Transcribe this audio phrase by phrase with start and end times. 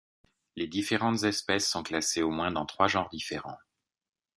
[0.55, 3.59] Les différentes espèces sont classées au moins dans trois genres différents.